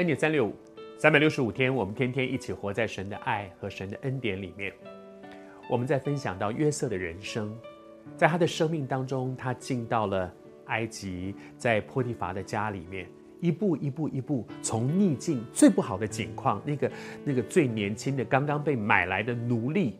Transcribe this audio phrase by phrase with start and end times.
[0.00, 0.54] 恩典三六五，
[0.96, 4.72] 三百六十五天，我们天天一起活在神的爱和神的恩典里面。
[5.68, 7.54] 我们在分享到约瑟的人生，
[8.16, 10.32] 在他的生命当中，他进到了
[10.68, 13.06] 埃及，在波提乏的家里面，
[13.42, 16.92] 一步一步一步，从逆境最不好的境况，那个
[17.22, 19.98] 那个最年轻的刚刚被买来的奴隶，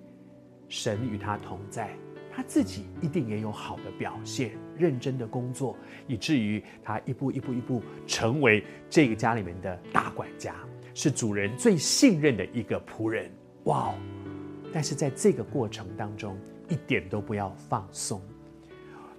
[0.66, 1.90] 神与他同在。
[2.32, 5.76] 他自己一定也有好的表现，认真的工作，
[6.06, 10.56] 以至于他一步一步一步成为这个家里面的大管家，
[10.94, 13.30] 是主人最信任的一个仆人。
[13.64, 13.94] 哇哦！
[14.72, 18.22] 但是在这个过程当中，一点都不要放松。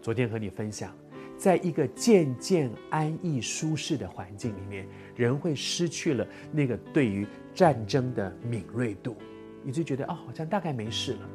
[0.02, 0.92] 昨天和你分享，
[1.38, 9.16] 在一个渐渐安逸舒适的环境里面，人会失去了那个对于战争的敏锐度，
[9.64, 11.30] 你就觉得哦，好像大概没事了。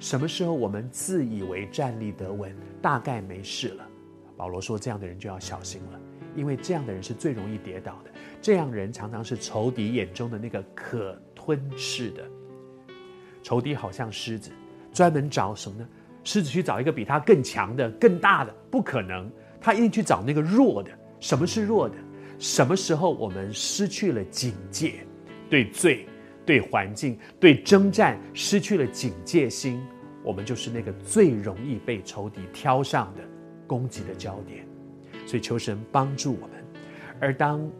[0.00, 3.86] 什么时候我们自以为站立得稳，大概没事了？
[4.36, 6.00] 保罗说，这样的人就要小心了，
[6.36, 8.10] 因为这样的人是最容易跌倒的。
[8.40, 12.22] 这样人常常是仇敌眼中的那个可吞噬的。
[13.42, 14.52] 仇敌好像狮子，
[14.92, 15.88] 专门找什么呢？
[16.22, 19.28] 狮子去找一个比他更强的、更大的，不可能，
[19.60, 20.90] 他一定去找那个弱的。
[21.18, 21.96] 什么是弱的？
[22.38, 25.04] 什么时候我们失去了警戒，
[25.50, 26.06] 对罪？
[26.48, 29.86] 对环境、对征战失去了警戒心，
[30.24, 33.20] 我们就是那个最容易被仇敌挑上的
[33.66, 34.66] 攻击的焦点。
[35.26, 36.64] 所以求神帮助我们。
[37.20, 37.70] 而当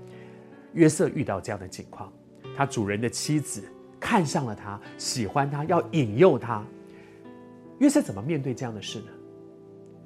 [0.74, 2.12] 约瑟遇到这样的情况，
[2.54, 3.62] 他主人的妻子
[3.98, 6.62] 看上了他，喜欢他，要引诱他。
[7.78, 9.06] 约瑟怎么面对这样的事呢？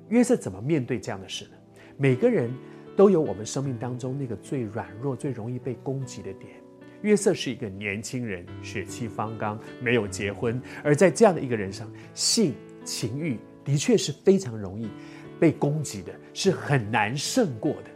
[0.09, 1.51] 约瑟怎么面对这样的事呢？
[1.97, 2.49] 每个人
[2.97, 6.62] 都有我们生命当中那个最软弱、最容易被攻击的点。
[7.03, 12.55] 约瑟是一个年轻人，血气方刚，没有结婚，而在这样的一个人上，性
[12.85, 14.89] 情欲的确是非常容易
[15.39, 17.91] 被攻击的，是很难胜过的。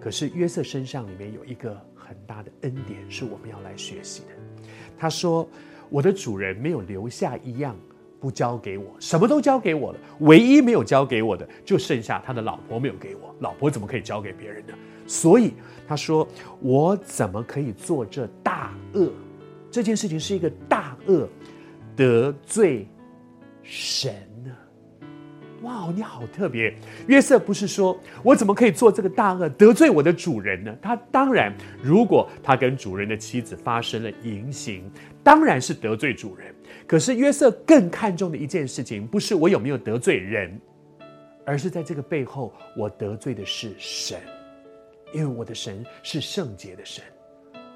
[0.00, 4.28] 可是约瑟身上里面有一个很大的恩典，是我们要来学习的。
[4.96, 5.48] 他说
[5.90, 7.76] ：“我的主人没有留下一样
[8.20, 13.34] 不交给我，什么都交给我了，唯一没有交给我的，就剩下他的老婆没有给我。
[13.40, 14.74] 老婆怎么可以交给别人呢？
[15.06, 15.54] 所以。”
[15.88, 16.28] 他说
[16.60, 19.10] ：“我怎么可以做这大恶？
[19.70, 21.26] 这件事情是一个大恶，
[21.96, 22.86] 得罪
[23.62, 24.27] 神？
[25.62, 26.72] 哇，你好特别！
[27.08, 30.76] 约瑟不是说我怎么可以做这个大恶，得罪我的主人呢？
[30.80, 31.52] 他当然，
[31.82, 34.88] 如果他跟主人的妻子发生了淫行，
[35.24, 36.54] 当然是得罪主人。
[36.86, 40.60] 可是约瑟更看重的一件事情，不是我有没有得罪人，
[41.44, 44.18] 而是在这个背后，我得罪的是神。”
[45.12, 47.02] 因为我的神是圣洁的神，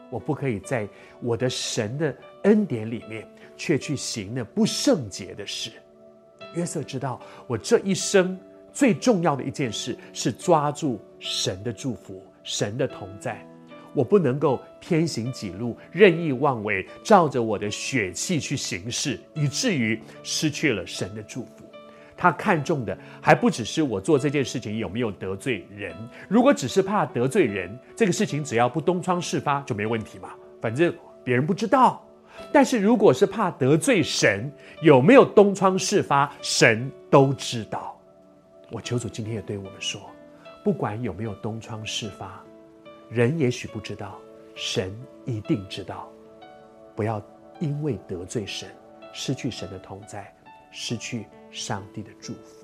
[0.09, 0.87] 我不可以在
[1.21, 2.15] 我的神的
[2.45, 3.27] 恩典里面，
[3.57, 5.73] 却去行那不圣洁的事。
[6.55, 8.39] 约瑟知道，我这一生
[8.73, 13.47] 最重要的一件事是抓住神的祝福、神的同在。
[13.95, 21.65] 我不能够偏行己路、任意妄为，照着我的血气去行事，以至于失去了神的祝福。
[22.17, 25.95] 他看重的还不只是我做这件事情有没有得罪人。
[26.29, 30.31] 如果只是怕得罪人，这个事情只要不东窗事发就没问题嘛，
[30.61, 32.03] 反正别人不知道。
[32.53, 34.51] 但是如果是怕得罪神，
[34.83, 37.99] 有没有东窗事发，神都知道。
[38.71, 40.01] 我求主今天也对我们说，
[40.65, 42.43] 不管有没有东窗事发，
[43.11, 44.19] 人也许不知道，
[44.55, 44.95] 神
[45.25, 46.11] 一定知道。
[46.95, 47.23] 不要
[47.59, 48.69] 因为得罪神，
[49.13, 50.35] 失去神的同在，
[50.71, 52.62] 失去上帝的祝福。